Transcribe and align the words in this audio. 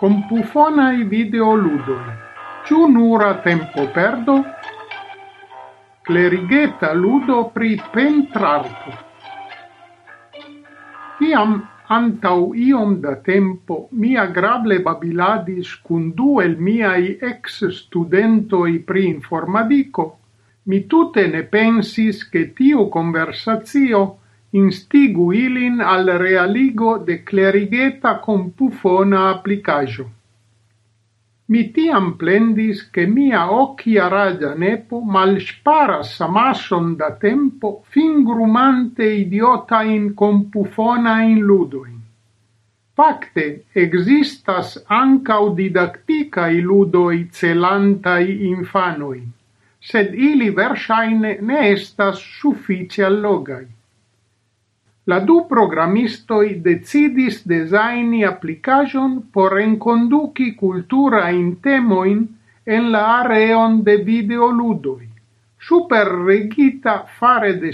compufonai 0.00 1.04
videoludoi. 1.04 2.12
Ciu 2.64 2.86
nura 2.88 3.34
tempo 3.44 3.84
perdo? 3.92 4.44
Clerigeta 6.00 6.94
ludo 6.94 7.50
pri 7.52 7.76
pentrarto. 7.92 8.94
Iam 11.20 11.52
antau 11.92 12.54
iom 12.54 12.96
da 13.02 13.18
tempo 13.20 13.88
mi 13.92 14.16
agrable 14.16 14.80
babiladis 14.80 15.74
cun 15.84 16.14
du 16.16 16.40
el 16.40 16.56
miai 16.56 17.18
ex 17.20 17.66
studentoi 17.68 18.78
pri 18.78 19.04
informadico, 19.06 20.06
mi 20.72 20.86
tute 20.86 21.26
ne 21.26 21.42
pensis 21.42 22.24
che 22.30 22.54
tiu 22.54 22.88
conversazio 22.88 24.19
instigu 24.52 25.32
ilin 25.32 25.80
al 25.80 26.08
realigo 26.18 26.98
de 26.98 27.18
klerigeta 27.24 28.18
compufona 28.24 29.28
applicajo. 29.30 30.06
Mi 31.50 31.62
tiam 31.74 32.12
plendis 32.18 32.82
che 32.90 33.06
mia 33.06 33.50
occhiaragia 33.50 34.54
nepo 34.54 35.00
malsparas 35.00 36.20
amasson 36.20 36.96
da 36.96 37.10
tempo 37.12 37.82
fingrumante 37.90 39.06
idiota 39.22 39.82
in 39.82 40.14
compufona 40.14 41.22
in 41.22 41.40
ludoin. 41.40 41.98
Fakte 42.94 43.64
existas 43.72 44.84
ancau 44.86 45.56
i 45.58 46.60
ludoi 46.60 47.28
celantai 47.32 48.46
infanoi, 48.50 49.22
sed 49.80 50.14
ili 50.14 50.50
versaine 50.50 51.38
ne 51.40 51.70
estas 51.72 52.18
suffice 52.18 53.04
allogai 53.04 53.66
la 55.10 55.18
du 55.28 55.36
programistoj 55.50 56.46
decidis 56.64 57.40
designi 57.52 58.24
application 58.24 59.16
por 59.34 59.58
enconduci 59.60 60.54
cultura 60.54 61.22
in 61.30 61.54
temoin 61.66 62.26
en 62.76 62.90
la 62.94 63.04
areon 63.20 63.82
de 63.82 63.96
videoludoi. 64.10 65.08
Super 65.68 66.06
regita 66.26 66.94
fare 67.18 67.52
de 67.62 67.70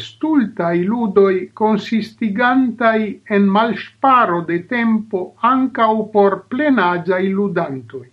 i 0.75 0.83
ludoi 0.85 1.51
consistigantai 1.53 3.21
en 3.37 3.45
malsparo 3.57 4.41
de 4.49 4.59
tempo 4.67 5.21
ankaŭ 5.41 5.93
por 6.15 6.39
plenaĝaj 6.51 7.25
ludantoi. 7.29 8.09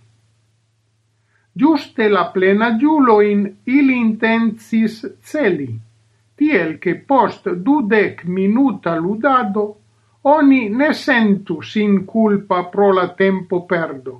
Giuste 1.55 2.09
la 2.09 2.25
plenagiuloin 2.35 3.41
il 3.65 3.89
intensis 3.89 5.05
celi, 5.21 5.71
tiel 6.43 6.77
che 6.77 6.95
post 6.95 7.49
dudec 7.49 8.25
minuta 8.25 8.95
ludado 8.95 9.63
oni 10.23 10.67
ne 10.69 10.91
sentu 10.93 11.61
sin 11.61 12.03
culpa 12.03 12.65
pro 12.73 12.91
la 12.91 13.07
tempo 13.21 13.63
perdo, 13.65 14.13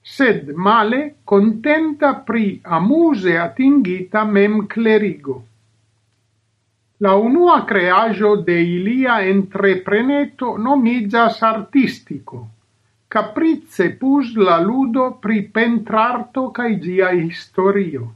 sed 0.00 0.50
male 0.66 1.00
contenta 1.24 2.10
pri 2.26 2.60
amuse 2.78 3.38
atingita 3.38 4.24
mem 4.24 4.66
clerigo. 4.66 5.36
La 7.06 7.14
unua 7.14 7.64
creajo 7.64 8.36
de 8.48 8.60
ilia 8.76 9.20
entrepreneto 9.22 10.56
nomigas 10.68 11.42
artistico, 11.42 12.46
caprice 13.08 13.92
pus 14.00 14.34
la 14.36 14.58
ludo 14.60 15.12
pri 15.22 15.42
pentrarto 15.58 16.50
cae 16.50 16.78
gia 16.78 17.10
historio. 17.10 18.14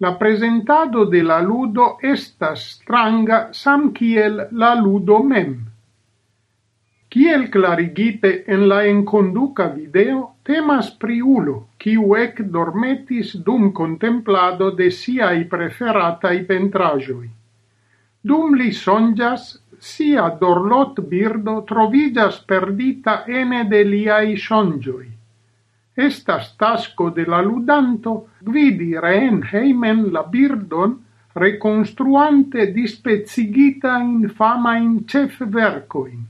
La 0.00 0.18
presentado 0.18 1.04
de 1.04 1.20
la 1.22 1.42
ludo 1.44 1.86
estas 2.10 2.60
stranga 2.74 3.40
samkiel 3.52 4.38
la 4.62 4.70
ludo 4.74 5.18
mem. 5.32 5.50
Kiel 7.12 7.44
clarigite 7.56 8.30
en 8.46 8.64
la 8.70 8.78
enconduca 8.86 9.66
video, 9.74 10.22
temas 10.42 10.88
priulo, 11.04 11.56
kiu 11.76 12.16
ec 12.16 12.40
dormetis 12.56 13.34
dum 13.48 13.68
contemplado 13.82 14.70
de 14.80 14.88
siai 15.02 15.44
preferatai 15.52 16.36
pentrajoi. 16.48 17.28
Dum 18.24 18.56
li 18.56 18.72
sonjas, 18.72 19.52
sia 19.92 20.30
dorlot 20.40 21.04
birdo 21.12 21.60
trovigas 21.68 22.40
perdita 22.40 23.24
ene 23.42 23.66
de 23.68 23.84
liai 23.84 24.38
sonjoi 24.48 25.08
estas 26.08 26.56
tasco 26.56 27.10
de 27.10 27.24
la 27.26 27.40
ludanto 27.42 28.14
gvidi 28.40 28.90
reen 29.06 29.42
heimen 29.52 30.10
la 30.12 30.22
birdon 30.34 30.98
reconstruante 31.34 32.72
dispezigita 32.72 33.98
in 33.98 34.28
fama 34.28 34.76
in 34.76 35.06
cef 35.06 35.38
vercoin. 35.46 36.26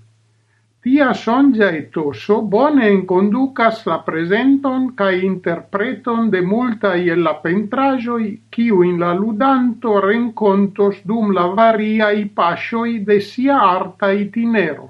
Tia 0.82 1.12
sonja 1.12 1.66
etoso 1.76 2.40
bone 2.42 2.86
inconducas 2.90 3.82
la 3.86 3.98
presenton 4.04 4.94
ca 4.94 5.10
interpreton 5.10 6.30
de 6.30 6.40
multa 6.40 6.94
e 6.94 7.16
la 7.16 7.34
pentrajoi 7.42 8.30
ciu 8.48 8.80
in 8.82 8.98
la 8.98 9.12
ludanto 9.12 10.00
rencontos 10.00 11.02
dum 11.04 11.32
la 11.32 11.46
varia 11.58 12.10
i 12.12 12.24
pasioi 12.28 13.04
de 13.04 13.20
sia 13.20 13.60
arta 13.60 14.10
itinero. 14.10 14.88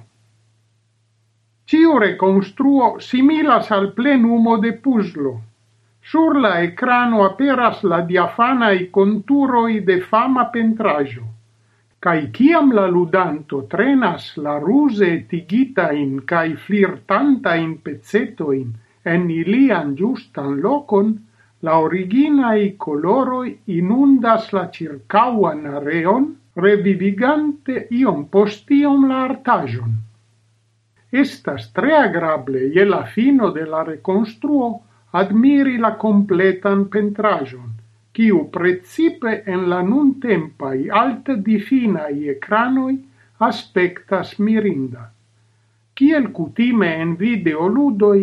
Ciu 1.70 2.00
reconstruo 2.02 2.86
similas 2.98 3.68
al 3.70 3.84
plenumo 3.94 4.56
de 4.62 4.72
puzlo. 4.84 5.34
Sur 6.12 6.40
la 6.44 6.64
ecrano 6.64 7.20
aperas 7.24 7.84
la 7.92 8.00
diafanae 8.08 8.88
conturoi 8.96 9.76
de 9.90 10.00
fama 10.00 10.48
pentrajo. 10.56 11.28
Cai 12.02 12.24
ciam 12.38 12.74
la 12.78 12.88
ludanto 12.96 13.62
trenas 13.76 14.26
la 14.46 14.56
ruse 14.58 15.12
tigitain 15.30 16.18
cae 16.32 16.58
flirtantain 16.66 17.78
pezzetoin 17.84 18.74
en 19.14 19.30
ilian 19.30 19.94
giustan 19.94 20.58
locon, 20.66 21.16
la 21.62 21.78
originae 21.86 22.68
coloroi 22.84 23.56
inundas 23.78 24.50
la 24.58 24.66
circauan 24.74 25.66
areon, 25.78 26.30
revivigante 26.66 27.86
iom 28.02 28.26
postiom 28.26 29.06
la 29.06 29.26
artajon. 29.30 30.00
Estas 31.10 31.72
tre 31.74 31.92
agrable 31.96 32.60
je 32.74 32.84
la 32.86 33.02
fino 33.04 33.50
de 33.50 33.64
la 33.66 33.82
reconstruo 33.82 34.66
admiri 35.20 35.76
la 35.78 35.96
completan 35.98 36.84
pentrajon, 36.92 37.70
kiu 38.14 38.44
precipe 38.56 39.32
en 39.46 39.64
la 39.72 39.80
nuntempaj 39.82 40.76
alte 41.02 41.34
difinaj 41.48 42.12
ecranoi 42.34 42.94
aspectas 43.48 44.36
mirinda. 44.38 45.08
Kiel 45.98 46.30
cutime 46.36 46.92
en 47.02 47.16
videoludoj 47.18 48.20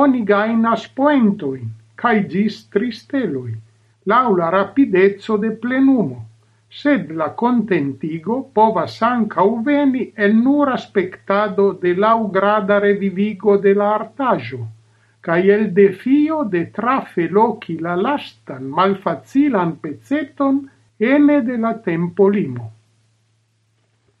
oni 0.00 0.24
gainas 0.26 0.88
poentoin, 0.98 1.70
cae 1.94 2.24
gis 2.34 2.64
tristeloi, 2.74 3.54
laula 4.10 4.50
rapidezzo 4.50 5.38
de 5.38 5.50
plenumo 5.50 6.24
sed 6.74 7.10
la 7.18 7.28
contentigo 7.40 8.36
povas 8.58 8.94
ancau 9.06 9.50
veni 9.66 10.04
el 10.26 10.32
nura 10.42 10.74
aspectado 10.74 11.72
de 11.82 11.94
laugrada 11.94 12.80
revivigo 12.80 13.58
de 13.58 13.74
la 13.80 13.94
artajo, 13.94 14.66
cae 15.20 15.52
el 15.54 15.72
defio 15.72 16.42
de 16.44 16.64
trafe 16.78 17.28
loci 17.28 17.78
la 17.78 17.94
lastan 17.96 18.64
malfacilan 18.78 19.76
pezzeton 19.82 20.64
ene 20.98 21.42
de 21.42 21.58
la 21.58 21.74
tempo 21.82 22.28
limo. 22.28 22.72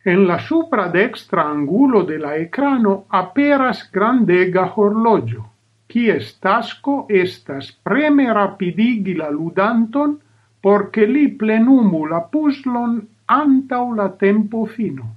En 0.04 0.26
la 0.28 0.38
supra 0.38 0.88
dextra 0.88 1.42
angulo 1.50 2.04
de 2.04 2.18
la 2.18 2.36
ecrano 2.36 3.04
aperas 3.08 3.82
grandega 3.90 4.66
horlogio, 4.76 5.44
quies 5.88 6.38
tasco 6.40 7.06
estas 7.08 7.72
preme 7.72 8.28
rapidigi 8.32 9.14
la 9.14 9.30
ludanton 9.30 10.20
porque 10.64 11.04
li 11.06 11.26
plenumu 11.40 12.06
la 12.08 12.22
puslon 12.32 12.96
antau 13.36 13.92
la 13.98 14.08
tempo 14.24 14.64
fino. 14.76 15.10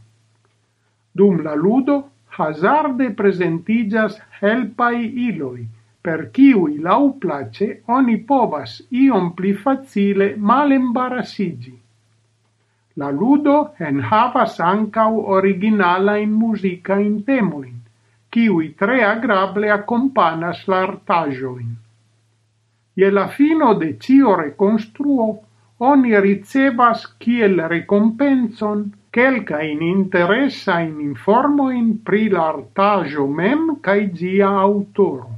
Dum 1.15 1.39
la 1.45 1.55
ludo, 1.55 1.95
hazarde 2.37 3.07
presentigas 3.21 4.19
helpai 4.41 4.99
iloi, 5.29 5.63
per 6.03 6.27
ciui 6.35 6.77
lau 6.87 7.13
place 7.23 7.69
oni 7.97 8.17
povas 8.31 8.75
iom 9.05 9.31
pli 9.39 9.53
facile 9.63 10.27
malembarasigi. 10.51 11.75
La 12.99 13.09
ludo 13.11 13.57
en 13.87 14.03
havas 14.11 14.59
ancau 14.59 15.23
musica 16.27 16.99
intemolin. 16.99 17.23
temoin, 17.25 17.75
ciui 18.33 18.73
tre 18.79 19.03
agrable 19.03 19.71
accompanas 19.71 20.67
l'artajoin. 20.67 21.86
Je 22.99 23.09
la 23.11 23.27
fino 23.27 23.73
de 23.81 23.91
cio 24.03 24.35
reconstruo, 24.35 25.25
oni 25.89 26.19
ricevas 26.25 27.03
kiel 27.23 27.59
recompenson 27.73 28.79
quelca 29.17 29.59
in 29.61 29.81
interessa 29.81 30.79
in 30.79 31.13
pri 32.07 32.23
l'artajo 32.29 33.27
mem 33.27 33.77
cae 33.81 34.07
gia 34.21 34.49
autoro. 34.63 35.29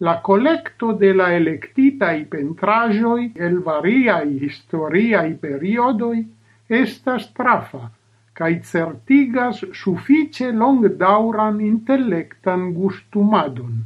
La 0.00 0.20
collecto 0.20 0.92
de 0.92 1.14
la 1.14 1.30
electitai 1.32 2.26
pentrajoi 2.34 3.32
el 3.48 3.58
varia 3.70 4.22
i 4.22 4.36
historia 4.44 5.24
i 5.24 5.34
periodoi 5.46 6.20
estas 6.68 7.32
trafa, 7.32 7.90
cae 8.34 8.60
certigas 8.74 9.64
suffice 9.72 10.52
long 10.52 10.86
dauran 11.04 11.60
intellectan 11.60 12.72
gustumadon 12.74 13.84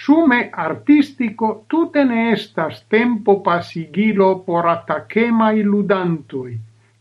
sume 0.00 0.48
artistico 0.66 1.48
tute 1.68 2.04
ne 2.10 2.20
estas 2.32 2.84
tempo 2.88 3.34
pasigilo 3.48 4.28
por 4.46 4.68
attacemai 4.68 5.62
ludantoi, 5.62 6.54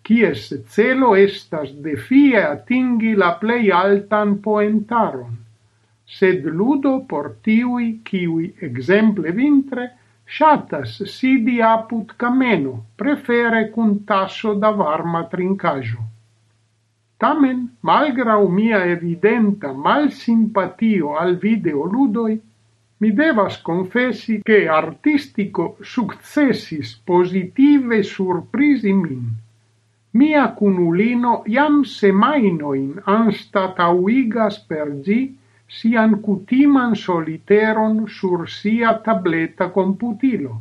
quies 0.03 0.49
celo 0.73 1.13
estas 1.15 1.69
defie 1.85 2.41
atingi 2.41 3.13
la 3.21 3.29
plei 3.43 3.69
altan 3.83 4.33
poentaron, 4.47 5.37
sed 6.17 6.43
ludo 6.59 6.93
por 7.07 7.29
tiui, 7.45 7.87
kiui, 8.09 8.49
exemple 8.67 9.31
vintre, 9.39 9.87
shatas 10.25 10.97
sidi 11.13 11.61
aput 11.61 12.13
cameno, 12.17 12.75
prefere 12.97 13.63
cun 13.73 14.03
tasso 14.11 14.53
da 14.53 14.71
varma 14.71 15.23
trincajo. 15.31 16.03
Tamen, 17.19 17.63
malgrau 17.81 18.47
mia 18.47 18.83
evidenta 18.97 19.73
malsimpatio 19.87 21.15
al 21.21 21.35
videoludoi, 21.35 22.37
mi 23.01 23.11
devas 23.13 23.61
confessi 23.61 24.41
che 24.43 24.67
artistico 24.67 25.77
successis 25.81 26.95
positive 26.97 28.03
surprisi 28.03 28.91
min. 28.91 29.29
Mia 30.11 30.45
cunulino 30.51 31.43
iam 31.45 31.83
semainoin 31.83 32.99
anstatauigas 33.05 34.59
per 34.67 34.87
gi 35.05 35.21
sian 35.77 36.19
cutiman 36.25 36.95
soliteron 36.95 38.07
sur 38.07 38.49
sia 38.49 38.91
tableta 39.05 39.69
computilo. 39.69 40.53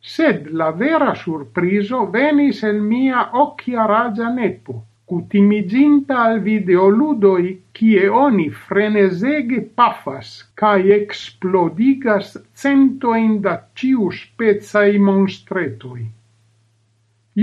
Sed 0.00 0.48
la 0.50 0.70
vera 0.72 1.14
surpriso 1.14 2.06
venis 2.10 2.62
el 2.62 2.80
mia 2.80 3.30
occhia 3.44 3.86
ragia 3.86 4.32
nepo, 4.32 4.82
cutimiginta 5.06 6.16
al 6.28 6.40
videoludoi, 6.42 7.50
cie 7.78 8.08
oni 8.20 8.46
frenesege 8.50 9.60
pafas 9.80 10.32
kaj 10.62 10.80
eksplodigas 10.96 12.32
centojn 12.62 13.36
da 13.44 13.54
ciu 13.78 14.10
spezai 14.20 14.98
monstretoi. 15.08 16.06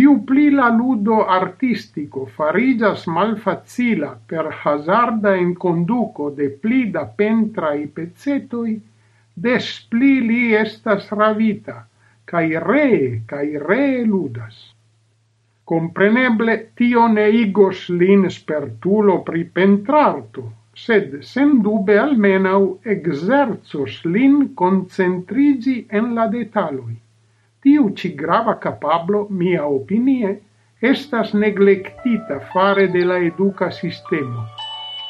Iu 0.02 0.18
pli 0.28 0.50
la 0.58 0.68
ludo 0.74 1.22
artistico 1.38 2.26
farigas 2.38 3.06
malfacila 3.16 4.12
per 4.28 4.50
hazarda 4.64 5.36
inconduco 5.46 6.30
de 6.42 6.50
pli 6.66 6.84
da 6.98 7.06
pentrai 7.06 7.86
pezzetoi, 7.88 8.76
des 9.48 9.72
pli 9.90 10.14
li 10.28 10.44
estas 10.66 11.12
ravita, 11.14 11.78
cae 12.26 12.60
re, 12.68 12.88
cae 13.30 13.62
re 13.70 13.86
ludas. 14.04 14.73
Compreneble 15.72 16.56
tio 16.76 17.06
ne 17.08 17.30
igos 17.42 17.86
lin 18.00 18.26
spertulo 18.30 19.22
pri 19.28 19.44
pentrarto, 19.58 20.44
sed 20.86 21.14
sendube 21.24 21.96
almenau 22.02 22.66
exerzos 22.96 24.02
lin 24.16 24.36
concentrigi 24.62 25.76
en 26.00 26.12
la 26.18 26.26
detaloi. 26.34 26.98
Tiu 27.64 27.92
ci 27.96 28.12
grava 28.22 28.58
capablo, 28.66 29.28
mia 29.30 29.64
opinie, 29.78 30.34
estas 30.92 31.32
neglectita 31.34 32.42
fare 32.52 32.90
de 32.92 33.06
la 33.08 33.22
educa 33.24 33.70
sistema, 33.72 34.44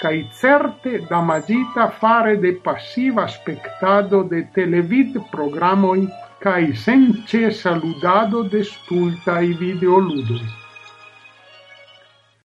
cae 0.04 0.20
certe 0.42 1.00
damagita 1.10 1.88
fare 2.02 2.36
de 2.44 2.52
passiva 2.68 3.26
spectado 3.28 4.22
de 4.36 4.44
televid 4.54 5.18
programoi 5.32 6.06
cae 6.44 6.74
senĉesa 6.86 7.72
ludado 7.84 8.44
de 8.56 8.63
stultai 8.69 9.54
videoludoi. 9.62 10.42